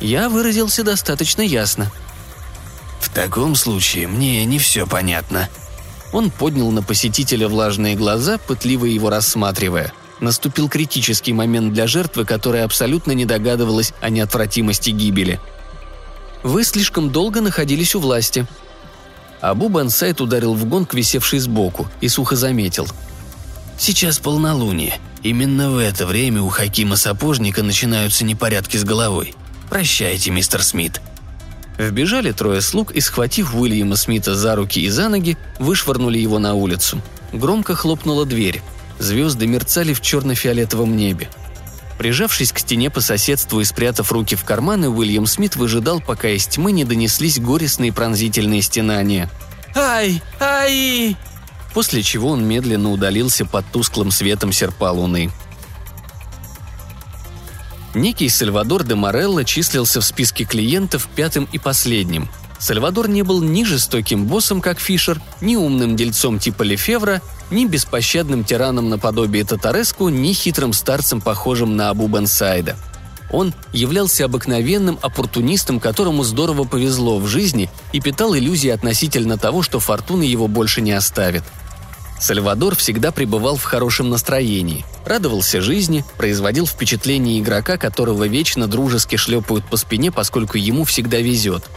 Я 0.00 0.28
выразился 0.28 0.82
достаточно 0.82 1.40
ясно, 1.40 1.90
«В 3.04 3.10
таком 3.10 3.54
случае 3.54 4.08
мне 4.08 4.44
не 4.46 4.58
все 4.58 4.86
понятно». 4.86 5.50
Он 6.12 6.30
поднял 6.30 6.70
на 6.70 6.82
посетителя 6.82 7.48
влажные 7.48 7.96
глаза, 7.96 8.38
пытливо 8.38 8.86
его 8.86 9.10
рассматривая. 9.10 9.92
Наступил 10.20 10.68
критический 10.68 11.32
момент 11.32 11.72
для 11.72 11.86
жертвы, 11.86 12.24
которая 12.24 12.64
абсолютно 12.64 13.12
не 13.12 13.24
догадывалась 13.24 13.92
о 14.00 14.10
неотвратимости 14.10 14.90
гибели. 14.90 15.40
«Вы 16.42 16.64
слишком 16.64 17.10
долго 17.10 17.40
находились 17.40 17.94
у 17.94 18.00
власти». 18.00 18.46
Абу 19.40 19.68
Бансайт 19.68 20.20
ударил 20.20 20.54
в 20.54 20.64
гонг, 20.66 20.94
висевший 20.94 21.38
сбоку, 21.38 21.88
и 22.00 22.08
сухо 22.08 22.36
заметил. 22.36 22.86
«Сейчас 23.78 24.18
полнолуние. 24.18 24.98
Именно 25.22 25.70
в 25.70 25.78
это 25.78 26.06
время 26.06 26.42
у 26.42 26.48
Хакима 26.48 26.96
Сапожника 26.96 27.62
начинаются 27.62 28.24
непорядки 28.24 28.76
с 28.76 28.84
головой. 28.84 29.34
Прощайте, 29.70 30.30
мистер 30.30 30.62
Смит. 30.62 31.00
Вбежали 31.78 32.30
трое 32.32 32.60
слуг 32.60 32.92
и, 32.92 33.00
схватив 33.00 33.54
Уильяма 33.54 33.96
Смита 33.96 34.34
за 34.34 34.54
руки 34.54 34.80
и 34.80 34.88
за 34.88 35.08
ноги, 35.08 35.36
вышвырнули 35.58 36.18
его 36.18 36.38
на 36.38 36.54
улицу. 36.54 37.02
Громко 37.32 37.74
хлопнула 37.74 38.26
дверь. 38.26 38.62
Звезды 38.98 39.46
мерцали 39.46 39.92
в 39.92 40.00
черно-фиолетовом 40.00 40.96
небе. 40.96 41.28
Прижавшись 41.98 42.52
к 42.52 42.58
стене 42.58 42.90
по 42.90 43.00
соседству 43.00 43.60
и 43.60 43.64
спрятав 43.64 44.10
руки 44.12 44.34
в 44.34 44.44
карманы, 44.44 44.88
Уильям 44.88 45.26
Смит 45.26 45.56
выжидал, 45.56 46.00
пока 46.00 46.28
из 46.28 46.46
тьмы 46.46 46.72
не 46.72 46.84
донеслись 46.84 47.38
горестные 47.38 47.92
пронзительные 47.92 48.62
стенания. 48.62 49.30
«Ай! 49.74 50.22
Ай!» 50.40 51.16
После 51.72 52.02
чего 52.02 52.30
он 52.30 52.46
медленно 52.46 52.90
удалился 52.90 53.44
под 53.44 53.66
тусклым 53.72 54.10
светом 54.10 54.52
серпа 54.52 54.90
луны. 54.92 55.30
Некий 57.94 58.28
Сальвадор 58.28 58.84
де 58.84 58.96
Морелло 58.96 59.44
числился 59.44 60.00
в 60.00 60.04
списке 60.04 60.44
клиентов 60.44 61.08
пятым 61.14 61.48
и 61.52 61.58
последним. 61.58 62.28
Сальвадор 62.58 63.08
не 63.08 63.22
был 63.22 63.42
ни 63.42 63.62
жестоким 63.64 64.26
боссом, 64.26 64.60
как 64.60 64.80
Фишер, 64.80 65.20
ни 65.40 65.54
умным 65.54 65.96
дельцом 65.96 66.38
типа 66.38 66.62
Лефевра, 66.62 67.20
ни 67.54 67.66
беспощадным 67.66 68.44
тираном 68.44 68.90
наподобие 68.90 69.44
Татареску, 69.44 70.08
ни 70.08 70.32
хитрым 70.32 70.72
старцем, 70.72 71.20
похожим 71.20 71.76
на 71.76 71.90
Абу 71.90 72.06
Бенсайда. 72.08 72.76
Он 73.30 73.54
являлся 73.72 74.26
обыкновенным 74.26 74.98
оппортунистом, 75.00 75.80
которому 75.80 76.22
здорово 76.24 76.64
повезло 76.64 77.18
в 77.18 77.26
жизни 77.26 77.70
и 77.92 78.00
питал 78.00 78.36
иллюзии 78.36 78.68
относительно 78.68 79.38
того, 79.38 79.62
что 79.62 79.80
фортуна 79.80 80.22
его 80.22 80.46
больше 80.48 80.80
не 80.82 80.92
оставит– 80.92 81.44
Сальвадор 82.24 82.74
всегда 82.76 83.12
пребывал 83.12 83.56
в 83.56 83.64
хорошем 83.64 84.08
настроении, 84.08 84.84
радовался 85.04 85.60
жизни, 85.60 86.04
производил 86.16 86.66
впечатление 86.66 87.40
игрока, 87.40 87.76
которого 87.76 88.26
вечно 88.26 88.66
дружески 88.66 89.16
шлепают 89.16 89.66
по 89.66 89.76
спине, 89.76 90.10
поскольку 90.10 90.56
ему 90.56 90.84
всегда 90.84 91.18
везет. 91.18 91.68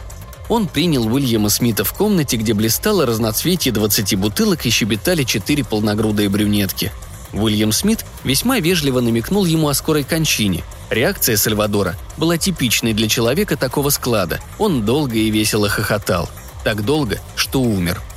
Он 0.48 0.66
принял 0.66 1.06
Уильяма 1.06 1.50
Смита 1.50 1.84
в 1.84 1.92
комнате, 1.92 2.36
где 2.36 2.54
блистало 2.54 3.06
разноцветие 3.06 3.72
20 3.72 4.16
бутылок 4.16 4.64
и 4.66 4.70
щебетали 4.70 5.24
четыре 5.24 5.64
полногрудые 5.64 6.28
брюнетки. 6.28 6.92
Уильям 7.32 7.72
Смит 7.72 8.04
весьма 8.24 8.58
вежливо 8.58 9.00
намекнул 9.00 9.44
ему 9.44 9.68
о 9.68 9.74
скорой 9.74 10.04
кончине. 10.04 10.64
Реакция 10.90 11.36
Сальвадора 11.36 11.96
была 12.16 12.38
типичной 12.38 12.94
для 12.94 13.08
человека 13.08 13.56
такого 13.56 13.90
склада. 13.90 14.40
Он 14.58 14.84
долго 14.84 15.16
и 15.16 15.30
весело 15.30 15.68
хохотал. 15.68 16.30
Так 16.64 16.84
долго, 16.84 17.20
что 17.36 17.60
умер– 17.60 18.00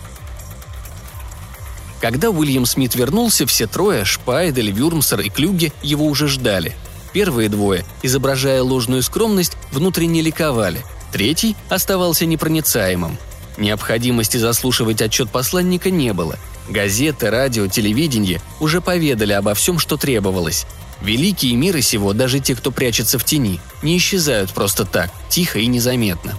когда 2.02 2.32
Уильям 2.32 2.66
Смит 2.66 2.96
вернулся, 2.96 3.46
все 3.46 3.68
трое, 3.68 4.06
Шпайдель, 4.06 4.72
Вюрмсер 4.72 5.22
и 5.22 5.30
Клюги, 5.30 5.72
его 5.84 6.08
уже 6.08 6.28
ждали. 6.28 6.76
Первые 7.14 7.48
двое, 7.48 7.86
изображая 8.02 8.64
ложную 8.64 9.04
скромность, 9.04 9.56
внутренне 9.72 10.22
ликовали. 10.22 10.84
Третий 11.12 11.56
оставался 11.70 12.26
непроницаемым. 12.26 13.18
Необходимости 13.58 14.38
заслушивать 14.38 15.02
отчет 15.02 15.30
посланника 15.30 15.92
не 15.92 16.14
было. 16.14 16.38
Газеты, 16.70 17.30
радио, 17.30 17.68
телевидение 17.68 18.42
уже 18.60 18.82
поведали 18.82 19.34
обо 19.34 19.54
всем, 19.54 19.78
что 19.78 19.98
требовалось. 19.98 20.66
Великие 21.02 21.56
миры 21.56 21.82
сего, 21.82 22.14
даже 22.14 22.40
те, 22.40 22.56
кто 22.56 22.72
прячется 22.72 23.18
в 23.18 23.26
тени, 23.26 23.60
не 23.82 23.98
исчезают 23.98 24.52
просто 24.52 24.86
так, 24.86 25.10
тихо 25.30 25.60
и 25.60 25.66
незаметно. 25.66 26.38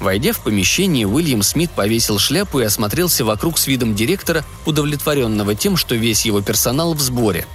Войдя 0.00 0.32
в 0.32 0.40
помещение, 0.40 1.06
Уильям 1.06 1.42
Смит 1.42 1.70
повесил 1.70 2.18
шляпу 2.18 2.60
и 2.60 2.64
осмотрелся 2.64 3.24
вокруг 3.24 3.56
с 3.56 3.66
видом 3.66 3.94
директора, 3.94 4.44
удовлетворенного 4.66 5.54
тем, 5.54 5.76
что 5.76 5.94
весь 5.94 6.26
его 6.26 6.42
персонал 6.42 6.94
в 6.94 7.00
сборе. 7.00 7.46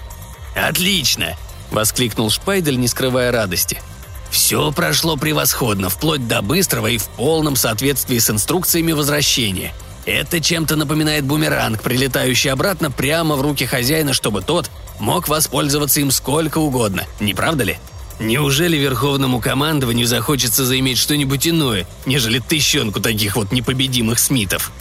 «Отлично!»– 0.55 1.35
воскликнул 1.71 2.29
Шпайдель, 2.29 2.79
не 2.79 2.87
скрывая 2.87 3.31
радости. 3.31 3.81
«Все 4.29 4.71
прошло 4.71 5.17
превосходно, 5.17 5.89
вплоть 5.89 6.27
до 6.27 6.41
быстрого 6.41 6.87
и 6.87 6.97
в 6.97 7.05
полном 7.05 7.55
соответствии 7.55 8.19
с 8.19 8.29
инструкциями 8.29 8.91
возвращения. 8.91 9.73
Это 10.05 10.39
чем-то 10.39 10.75
напоминает 10.75 11.25
бумеранг, 11.25 11.81
прилетающий 11.81 12.51
обратно 12.51 12.91
прямо 12.91 13.35
в 13.35 13.41
руки 13.41 13.65
хозяина, 13.65 14.13
чтобы 14.13 14.41
тот 14.41 14.69
мог 14.99 15.27
воспользоваться 15.27 15.99
им 15.99 16.11
сколько 16.11 16.57
угодно, 16.59 17.03
не 17.19 17.33
правда 17.33 17.63
ли?» 17.63 17.77
Неужели 18.19 18.77
Верховному 18.77 19.39
командованию 19.39 20.07
захочется 20.07 20.65
заиметь 20.65 20.97
что-нибудь 20.97 21.47
иное, 21.47 21.87
нежели 22.05 22.39
тыщенку 22.39 22.99
таких 22.99 23.35
вот 23.35 23.51
непобедимых 23.51 24.17
Смитов? 24.17 24.71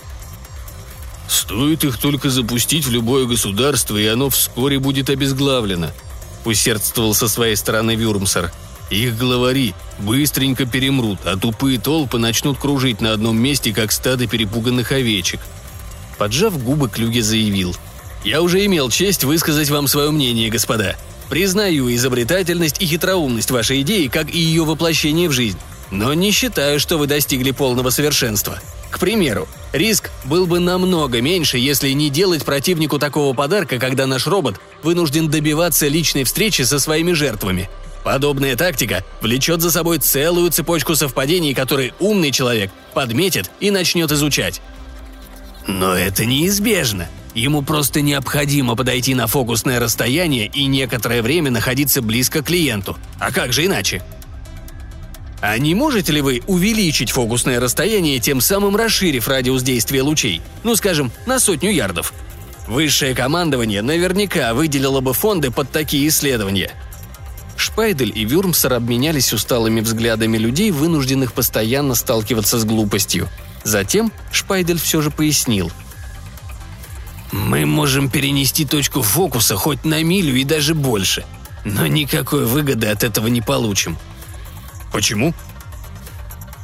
Стоит 1.29 1.85
их 1.85 1.99
только 1.99 2.31
запустить 2.31 2.87
в 2.87 2.91
любое 2.91 3.27
государство, 3.27 3.97
и 3.97 4.07
оно 4.07 4.31
вскоре 4.31 4.79
будет 4.79 5.11
обезглавлено»,— 5.11 5.91
усердствовал 6.45 7.15
со 7.15 7.29
своей 7.29 7.57
стороны 7.57 7.95
Вюрмсер. 7.95 8.53
«Их 8.91 9.17
главари 9.17 9.75
быстренько 9.99 10.65
перемрут, 10.65 11.19
а 11.25 11.37
тупые 11.37 11.81
толпы 11.81 12.19
начнут 12.19 12.59
кружить 12.59 13.01
на 13.01 13.13
одном 13.13 13.37
месте, 13.37 13.73
как 13.73 13.93
стадо 13.93 14.27
перепуганных 14.27 14.93
овечек». 14.93 15.41
Поджав 16.19 16.63
губы, 16.63 16.89
Клюге 16.89 17.23
заявил. 17.23 17.77
Я 18.27 18.43
уже 18.43 18.65
имел 18.67 18.91
честь 18.91 19.23
высказать 19.23 19.71
вам 19.71 19.87
свое 19.87 20.11
мнение, 20.11 20.51
господа. 20.51 20.97
Признаю 21.29 21.95
изобретательность 21.95 22.83
и 22.83 22.87
хитроумность 22.87 23.53
вашей 23.53 23.83
идеи, 23.83 24.09
как 24.09 24.35
и 24.35 24.39
ее 24.41 24.65
воплощение 24.65 25.29
в 25.29 25.33
жизнь. 25.33 25.59
Но 25.93 26.13
не 26.13 26.33
считаю, 26.33 26.81
что 26.81 26.99
вы 26.99 27.07
достигли 27.07 27.53
полного 27.53 27.91
совершенства. 27.91 28.59
К 28.91 28.99
примеру, 28.99 29.47
риск 29.73 30.11
был 30.25 30.49
бы 30.49 30.59
намного 30.59 31.21
меньше, 31.21 31.57
если 31.59 31.91
не 31.91 32.11
делать 32.11 32.45
противнику 32.45 32.99
такого 32.99 33.33
подарка, 33.33 33.79
когда 33.79 34.07
наш 34.09 34.27
робот 34.27 34.61
вынужден 34.83 35.31
добиваться 35.31 35.87
личной 35.87 36.25
встречи 36.25 36.63
со 36.63 36.81
своими 36.81 37.13
жертвами. 37.13 37.71
Подобная 38.07 38.55
тактика 38.55 39.03
влечет 39.21 39.61
за 39.61 39.73
собой 39.73 39.99
целую 39.99 40.53
цепочку 40.53 40.95
совпадений, 40.95 41.55
которые 41.55 41.93
умный 41.99 42.31
человек 42.31 42.71
подметит 42.95 43.51
и 43.59 43.73
начнет 43.73 44.13
изучать. 44.13 44.63
Но 45.67 45.93
это 45.93 46.25
неизбежно. 46.25 47.09
Ему 47.35 47.63
просто 47.63 48.03
необходимо 48.03 48.77
подойти 48.77 49.17
на 49.17 49.27
фокусное 49.27 49.81
расстояние 49.81 50.47
и 50.47 50.67
некоторое 50.67 51.21
время 51.21 51.51
находиться 51.51 52.01
близко 52.01 52.45
к 52.45 52.47
клиенту. 52.47 52.97
А 53.19 53.33
как 53.33 53.53
же 53.53 53.67
иначе? 53.67 54.05
А 55.41 55.59
не 55.59 55.75
можете 55.75 56.13
ли 56.13 56.21
вы 56.21 56.43
увеличить 56.47 57.11
фокусное 57.11 57.59
расстояние, 57.59 58.21
тем 58.21 58.41
самым 58.41 58.77
расширив 58.77 59.27
радиус 59.27 59.65
действия 59.65 60.03
лучей? 60.03 60.43
Ну, 60.63 60.77
скажем, 60.77 61.11
на 61.27 61.41
сотню 61.41 61.73
ярдов. 61.73 62.15
Высшее 62.69 63.17
командование 63.17 63.83
наверняка 63.83 64.55
выделило 64.55 65.01
бы 65.01 65.13
фонды 65.13 65.51
под 65.51 65.73
такие 65.73 66.07
исследования. 66.07 66.71
Шпайдель 67.57 68.13
и 68.15 68.25
Вюрмсер 68.25 68.75
обменялись 68.75 69.33
усталыми 69.33 69.81
взглядами 69.81 70.37
людей, 70.37 70.71
вынужденных 70.71 71.33
постоянно 71.33 71.95
сталкиваться 71.95 72.59
с 72.59 72.65
глупостью. 72.65 73.29
Затем 73.65 74.13
Шпайдель 74.31 74.79
все 74.79 75.01
же 75.03 75.11
пояснил. 75.11 75.71
«Мы 77.33 77.67
можем 77.67 78.09
перенести 78.09 78.65
точку 78.65 79.03
фокуса 79.03 79.57
хоть 79.57 79.85
на 79.85 80.03
милю 80.03 80.37
и 80.37 80.45
даже 80.45 80.75
больше, 80.75 81.25
но 81.65 81.87
никакой 81.87 82.47
выгоды 82.47 82.87
от 82.87 83.03
этого 83.03 83.27
не 83.27 83.41
получим», 83.41 83.99
Почему? 84.97 85.35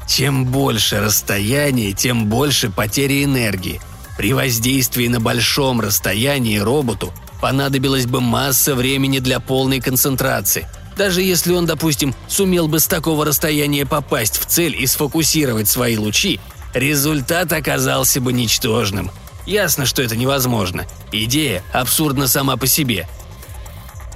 Чем 0.09 0.47
больше 0.47 1.01
расстояние, 1.01 1.93
тем 1.93 2.27
больше 2.27 2.71
потери 2.71 3.25
энергии. 3.25 3.79
При 4.17 4.33
воздействии 4.33 5.07
на 5.07 5.21
большом 5.21 5.83
расстоянии 5.83 6.57
роботу 6.57 7.13
понадобилась 7.43 8.07
бы 8.07 8.23
масса 8.23 8.75
времени 8.75 9.19
для 9.19 9.39
полной 9.39 9.81
концентрации. 9.81 10.67
Даже 10.97 11.23
если 11.23 11.53
он, 11.53 11.67
допустим, 11.67 12.15
сумел 12.29 12.69
бы 12.69 12.81
с 12.81 12.87
такого 12.87 13.25
расстояния 13.25 13.87
попасть 13.87 14.39
в 14.39 14.47
цель 14.47 14.77
и 14.81 14.87
сфокусировать 14.87 15.69
свои 15.69 15.97
лучи, 15.97 16.41
результат 16.75 17.53
оказался 17.53 18.21
бы 18.21 18.33
ничтожным. 18.33 19.11
Ясно, 19.47 19.87
что 19.87 20.03
это 20.03 20.17
невозможно. 20.17 20.87
Идея 21.11 21.63
абсурдна 21.73 22.29
сама 22.29 22.57
по 22.57 22.67
себе. 22.67 23.09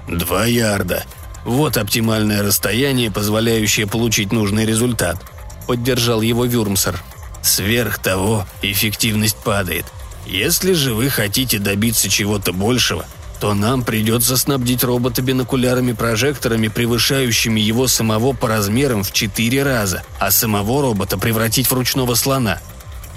«Два 0.07 0.45
ярда», 0.45 1.05
вот 1.47 1.77
оптимальное 1.77 2.43
расстояние, 2.43 3.13
позволяющее 3.13 3.87
получить 3.87 4.33
нужный 4.33 4.67
результат»,– 4.67 5.17
поддержал 5.69 6.21
его 6.21 6.45
Вюрмсер. 6.45 7.01
«Сверх 7.41 8.01
того, 8.01 8.45
эффективность 8.63 9.37
падает. 9.37 9.87
Если 10.27 10.73
же 10.73 10.93
вы 10.93 11.09
хотите 11.09 11.61
добиться 11.61 12.09
чего-то 12.09 12.53
большего, 12.53 13.07
то 13.41 13.55
нам 13.55 13.83
придется 13.83 14.37
снабдить 14.37 14.85
робота 14.85 15.23
бинокулярами-прожекторами, 15.23 16.69
превышающими 16.69 17.61
его 17.61 17.87
самого 17.87 18.33
по 18.33 18.49
размерам 18.49 19.03
в 19.03 19.13
четыре 19.13 19.63
раза, 19.63 20.03
а 20.19 20.31
самого 20.31 20.83
робота 20.83 21.19
превратить 21.19 21.67
в 21.67 21.73
ручного 21.73 22.15
слона». 22.15 22.61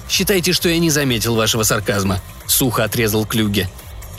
«Считайте, 0.09 0.53
что 0.53 0.69
я 0.69 0.79
не 0.79 0.89
заметил 0.89 1.35
вашего 1.35 1.63
сарказма»,– 1.63 2.21
сухо 2.47 2.83
отрезал 2.83 3.25
Клюге. 3.25 3.69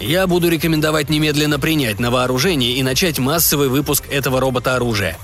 Я 0.01 0.27
буду 0.27 0.49
рекомендовать 0.49 1.11
немедленно 1.11 1.61
принять 1.61 2.01
на 2.01 2.11
вооружение 2.11 2.73
и 2.73 2.83
начать 2.83 3.19
массовый 3.19 3.69
выпуск 3.69 4.05
этого 4.11 4.41
робота-оружия». 4.41 5.19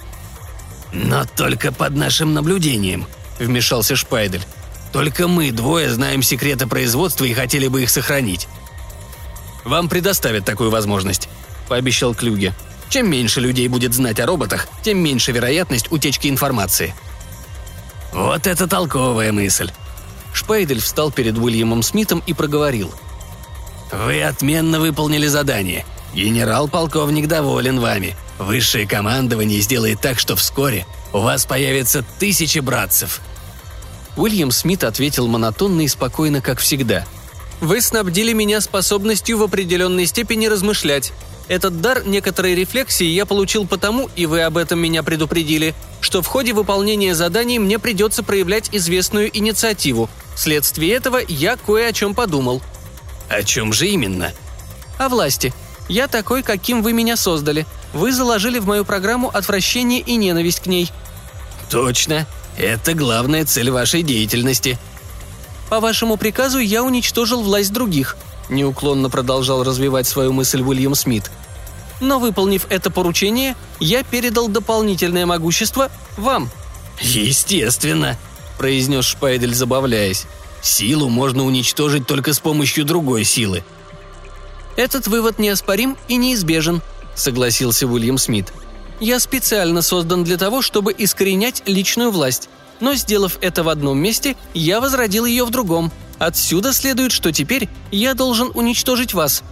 «Но 0.93 1.25
только 1.25 1.73
под 1.73 1.97
нашим 1.97 2.35
наблюдением»,— 2.35 3.07
вмешался 3.39 3.97
Шпайдель. 3.97 4.45
«Только 4.93 5.29
мы 5.29 5.51
двое 5.51 5.91
знаем 5.91 6.23
секреты 6.23 6.67
производства 6.67 7.25
и 7.25 7.33
хотели 7.33 7.69
бы 7.69 7.83
их 7.83 7.91
сохранить». 7.91 8.49
«Вам 9.67 9.89
предоставят 9.89 10.45
такую 10.45 10.71
возможность»,— 10.71 11.29
пообещал 11.69 12.15
Клюге. 12.15 12.55
«Чем 12.89 13.11
меньше 13.11 13.41
людей 13.41 13.69
будет 13.69 13.93
знать 13.93 14.21
о 14.21 14.27
роботах, 14.27 14.69
тем 14.83 14.99
меньше 14.99 15.33
вероятность 15.33 15.93
утечки 15.93 16.29
информации». 16.29 16.95
«Вот 18.13 18.47
это 18.47 18.67
толковая 18.67 19.33
мысль», 19.33 19.71
Шпейдель 20.33 20.81
встал 20.81 21.11
перед 21.11 21.37
Уильямом 21.37 21.83
Смитом 21.83 22.23
и 22.27 22.33
проговорил– 22.33 22.95
«Вы 23.93 24.23
отменно 24.23 24.81
выполнили 24.81 25.27
задание. 25.27 25.85
Генерал-полковник 26.15 27.29
доволен 27.29 27.79
вами. 27.79 28.17
Высшее 28.39 28.87
командование 28.87 29.61
сделает 29.61 30.01
так, 30.01 30.19
что 30.19 30.35
вскоре 30.35 30.87
у 31.13 31.21
вас 31.21 31.47
появятся 31.47 32.05
тысячи 32.19 32.59
братцев». 32.59 33.21
Уильям 34.17 34.51
Смит 34.51 34.83
ответил 34.83 35.29
монотонно 35.29 35.83
и 35.83 35.89
спокойно, 35.89 36.41
как 36.41 36.59
всегда. 36.59 37.05
«Вы 37.61 37.81
снабдили 37.81 38.33
меня 38.33 38.61
способностью 38.61 39.39
в 39.39 39.43
определенной 39.43 40.07
степени 40.07 40.47
размышлять. 40.47 41.13
Этот 41.49 41.81
дар 41.81 42.07
некоторой 42.07 42.55
рефлексии 42.55 43.07
я 43.07 43.25
получил 43.25 43.67
потому, 43.67 44.11
и 44.17 44.27
вы 44.27 44.43
об 44.43 44.57
этом 44.57 44.81
меня 44.81 45.03
предупредили, 45.03 45.75
что 46.01 46.21
в 46.21 46.27
ходе 46.27 46.53
выполнения 46.53 47.15
заданий 47.15 47.59
мне 47.59 47.79
придется 47.79 48.23
проявлять 48.23 48.69
известную 48.73 49.37
инициативу. 49.37 50.11
Вследствие 50.35 50.93
этого 50.93 51.21
я 51.27 51.57
кое 51.57 51.89
о 51.89 51.93
чем 51.93 52.15
подумал– 52.15 52.61
«О 53.29 53.43
чем 53.43 53.73
же 53.73 53.89
именно?» 53.89 54.33
«О 54.99 55.09
власти. 55.09 55.53
Я 55.89 56.09
такой, 56.09 56.43
каким 56.43 56.83
вы 56.83 56.93
меня 56.93 57.17
создали. 57.17 57.67
Вы 57.93 58.13
заложили 58.13 58.59
в 58.59 58.67
мою 58.67 58.85
программу 58.85 59.29
отвращение 59.29 60.01
и 60.01 60.17
ненависть 60.17 60.61
к 60.61 60.67
ней». 60.67 60.91
«Точно. 61.71 62.27
Это 62.57 62.95
главная 62.95 63.45
цель 63.45 63.71
вашей 63.71 64.03
деятельности». 64.03 64.79
«По 65.69 65.81
вашему 65.81 66.17
приказу 66.17 66.59
я 66.59 66.83
уничтожил 66.83 67.43
власть 67.43 67.73
других»,– 67.73 68.17
неуклонно 68.49 69.11
продолжал 69.11 69.65
развивать 69.65 70.07
свою 70.07 70.33
мысль 70.33 70.63
Уильям 70.63 70.95
Смит. 70.95 71.31
«Но 72.01 72.19
выполнив 72.19 72.67
это 72.69 72.91
поручение, 72.91 73.57
я 73.81 74.05
передал 74.05 74.49
дополнительное 74.49 75.27
могущество 75.27 75.91
вам». 76.17 76.51
«Естественно»,– 77.01 78.17
произнес 78.59 79.05
Шпайдель, 79.05 79.55
забавляясь. 79.55 80.27
Силу 80.67 81.09
можно 81.09 81.45
уничтожить 81.45 82.07
только 82.07 82.33
с 82.33 82.41
помощью 82.41 82.85
другой 82.85 83.25
силы. 83.25 83.63
Этот 84.77 85.07
вывод 85.07 85.39
неоспорим 85.39 85.97
и 86.09 86.17
неизбежен, 86.17 86.83
согласился 87.15 87.87
Уильям 87.87 88.19
Смит. 88.19 88.53
Я 88.99 89.21
специально 89.21 89.81
создан 89.81 90.25
для 90.25 90.37
того, 90.37 90.63
чтобы 90.63 90.95
искоренять 90.97 91.63
личную 91.67 92.11
власть. 92.11 92.49
Но 92.81 92.95
сделав 92.95 93.39
это 93.41 93.63
в 93.63 93.69
одном 93.69 93.99
месте, 93.99 94.37
я 94.55 94.81
возродил 94.81 95.25
ее 95.25 95.45
в 95.45 95.51
другом. 95.51 95.93
Отсюда 96.19 96.73
следует, 96.73 97.13
что 97.13 97.33
теперь 97.33 97.69
я 97.91 98.15
должен 98.15 98.51
уничтожить 98.55 99.15
вас. 99.15 99.43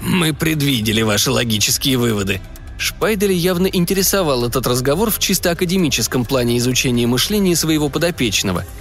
Мы 0.00 0.32
предвидели 0.32 1.02
ваши 1.02 1.30
логические 1.30 1.98
выводы. 1.98 2.40
Шпайделя 2.78 3.34
явно 3.34 3.66
интересовал 3.66 4.46
этот 4.46 4.66
разговор 4.66 5.10
в 5.10 5.18
чисто 5.18 5.50
академическом 5.50 6.24
плане 6.24 6.56
изучения 6.58 7.06
мышления 7.06 7.54
своего 7.56 7.88
подопечного– 7.90 8.64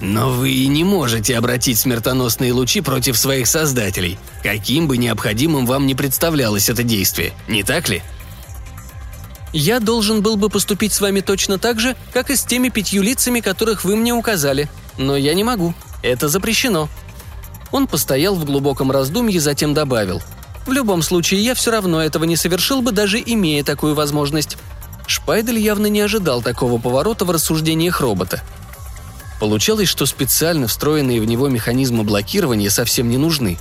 но 0.00 0.30
вы 0.30 0.66
не 0.66 0.84
можете 0.84 1.36
обратить 1.36 1.78
смертоносные 1.78 2.52
лучи 2.52 2.80
против 2.80 3.16
своих 3.16 3.46
создателей, 3.46 4.18
каким 4.42 4.86
бы 4.86 4.96
необходимым 4.96 5.66
вам 5.66 5.86
не 5.86 5.94
представлялось 5.94 6.68
это 6.68 6.82
действие, 6.82 7.32
не 7.48 7.62
так 7.62 7.88
ли? 7.88 8.02
Я 9.54 9.78
должен 9.78 10.20
был 10.20 10.36
бы 10.36 10.48
поступить 10.48 10.92
с 10.92 11.00
вами 11.00 11.20
точно 11.20 11.60
так 11.60 11.78
же, 11.78 11.94
как 12.12 12.28
и 12.28 12.34
с 12.34 12.42
теми 12.42 12.70
пятью 12.70 13.02
лицами, 13.02 13.38
которых 13.38 13.84
вы 13.84 13.94
мне 13.94 14.12
указали. 14.12 14.68
Но 14.98 15.16
я 15.16 15.32
не 15.32 15.44
могу. 15.44 15.74
Это 16.02 16.28
запрещено. 16.28 16.88
Он 17.70 17.86
постоял 17.86 18.34
в 18.34 18.44
глубоком 18.44 18.90
раздумье, 18.90 19.40
затем 19.40 19.72
добавил. 19.72 20.20
В 20.66 20.72
любом 20.72 21.02
случае, 21.02 21.44
я 21.44 21.54
все 21.54 21.70
равно 21.70 22.02
этого 22.02 22.24
не 22.24 22.34
совершил 22.34 22.82
бы, 22.82 22.90
даже 22.90 23.22
имея 23.24 23.62
такую 23.62 23.94
возможность. 23.94 24.58
Шпайдель 25.06 25.60
явно 25.60 25.86
не 25.86 26.00
ожидал 26.00 26.42
такого 26.42 26.80
поворота 26.80 27.24
в 27.24 27.30
рассуждениях 27.30 28.00
робота. 28.00 28.42
Получалось, 29.38 29.88
что 29.88 30.04
специально 30.04 30.66
встроенные 30.66 31.20
в 31.20 31.26
него 31.26 31.48
механизмы 31.48 32.02
блокирования 32.02 32.70
совсем 32.70 33.08
не 33.08 33.18
нужны. 33.18 33.56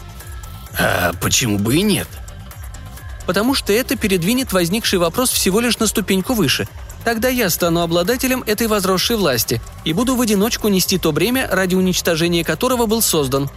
А 0.75 1.12
почему 1.21 1.60
бы 1.60 1.75
и 1.75 1.84
нет? 1.84 2.08
Потому 3.25 3.53
что 3.53 3.71
это 3.71 3.95
передвинет 3.95 4.51
возникший 4.51 4.99
вопрос 4.99 5.29
всего 5.29 5.59
лишь 5.59 5.79
на 5.79 5.88
ступеньку 5.88 6.33
выше. 6.33 6.67
Тогда 7.05 7.29
я 7.29 7.49
стану 7.49 7.81
обладателем 7.81 8.43
этой 8.45 8.67
возросшей 8.67 9.17
власти 9.17 9.62
и 9.86 9.93
буду 9.93 10.15
в 10.15 10.21
одиночку 10.21 10.67
нести 10.67 10.97
то 10.97 11.12
бремя, 11.12 11.47
ради 11.51 11.75
уничтожения 11.75 12.43
которого 12.43 12.86
был 12.86 13.01
создан. 13.01 13.49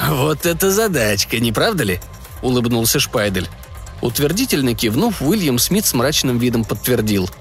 «Вот 0.00 0.46
это 0.46 0.70
задачка, 0.70 1.38
не 1.38 1.52
правда 1.52 1.84
ли?»– 1.84 2.00
улыбнулся 2.42 3.00
Шпайдель. 3.00 3.48
Утвердительно 4.02 4.74
кивнув, 4.74 5.22
Уильям 5.22 5.58
Смит 5.58 5.86
с 5.86 5.94
мрачным 5.94 6.38
видом 6.38 6.64
подтвердил– 6.64 7.30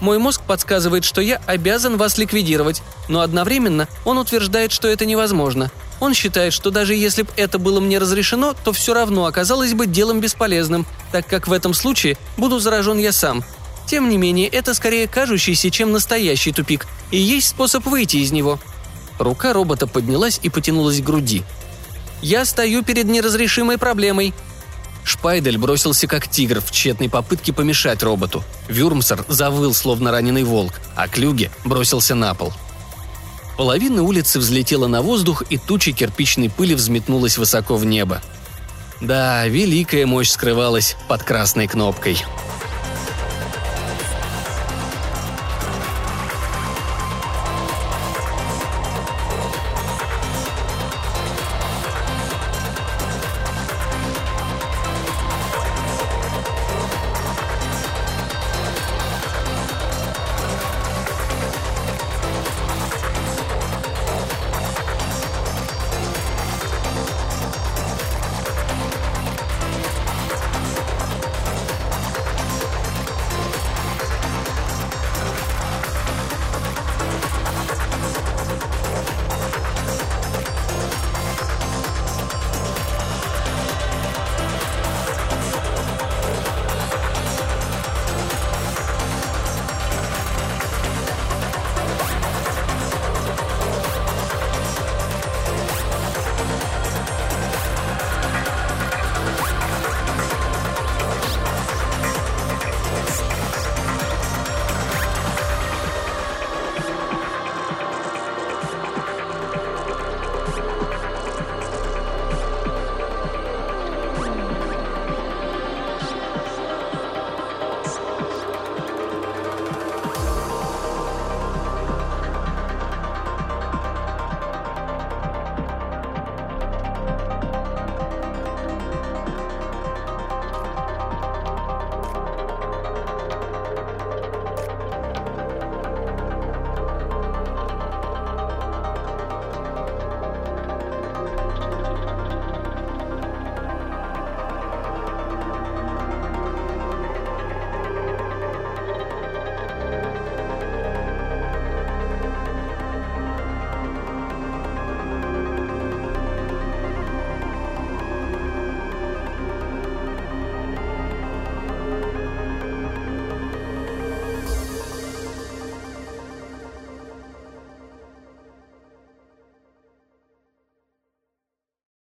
мой 0.00 0.18
мозг 0.18 0.42
подсказывает, 0.42 1.04
что 1.04 1.20
я 1.20 1.40
обязан 1.46 1.96
вас 1.96 2.18
ликвидировать, 2.18 2.82
но 3.08 3.20
одновременно 3.20 3.88
он 4.04 4.18
утверждает, 4.18 4.72
что 4.72 4.88
это 4.88 5.06
невозможно. 5.06 5.70
Он 6.00 6.14
считает, 6.14 6.52
что 6.52 6.70
даже 6.70 6.94
если 6.94 7.22
бы 7.22 7.30
это 7.36 7.58
было 7.58 7.80
мне 7.80 7.98
разрешено, 7.98 8.54
то 8.64 8.72
все 8.72 8.92
равно 8.94 9.26
оказалось 9.26 9.74
бы 9.74 9.86
делом 9.86 10.20
бесполезным, 10.20 10.86
так 11.12 11.26
как 11.26 11.48
в 11.48 11.52
этом 11.52 11.74
случае 11.74 12.18
буду 12.36 12.58
заражен 12.58 12.98
я 12.98 13.12
сам. 13.12 13.44
Тем 13.86 14.08
не 14.08 14.18
менее, 14.18 14.48
это 14.48 14.74
скорее 14.74 15.06
кажущийся, 15.06 15.70
чем 15.70 15.92
настоящий 15.92 16.52
тупик, 16.52 16.86
и 17.10 17.18
есть 17.18 17.48
способ 17.48 17.86
выйти 17.86 18.18
из 18.18 18.32
него. 18.32 18.58
Рука 19.18 19.52
робота 19.52 19.86
поднялась 19.86 20.40
и 20.42 20.50
потянулась 20.50 21.00
к 21.00 21.04
груди. 21.04 21.42
«Я 22.20 22.44
стою 22.44 22.82
перед 22.82 23.04
неразрешимой 23.04 23.78
проблемой», 23.78 24.34
Шпайдель 25.06 25.56
бросился 25.56 26.08
как 26.08 26.26
тигр 26.26 26.60
в 26.60 26.72
тщетной 26.72 27.08
попытке 27.08 27.52
помешать 27.52 28.02
роботу. 28.02 28.42
Вюрмсер 28.66 29.24
завыл, 29.28 29.72
словно 29.72 30.10
раненый 30.10 30.42
волк, 30.42 30.80
а 30.96 31.06
Клюге 31.06 31.52
бросился 31.64 32.16
на 32.16 32.34
пол. 32.34 32.52
Половина 33.56 34.02
улицы 34.02 34.40
взлетела 34.40 34.88
на 34.88 35.02
воздух, 35.02 35.44
и 35.48 35.58
туча 35.58 35.92
кирпичной 35.92 36.50
пыли 36.50 36.74
взметнулась 36.74 37.38
высоко 37.38 37.76
в 37.76 37.86
небо. 37.86 38.20
Да, 39.00 39.46
великая 39.46 40.06
мощь 40.06 40.30
скрывалась 40.30 40.96
под 41.06 41.22
красной 41.22 41.68
кнопкой. 41.68 42.24